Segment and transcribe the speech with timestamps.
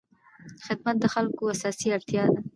[0.65, 2.39] خدمت د خلکو اساسي اړتیا ده.